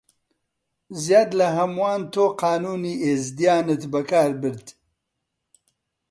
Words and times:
زیاد 1.03 1.29
لە 1.39 1.47
هەمووان 1.57 2.01
تۆ 2.13 2.25
قانوونی 2.41 3.01
ئیزدیانت 3.05 3.81
بەکار 3.93 4.31
برد: 4.41 4.67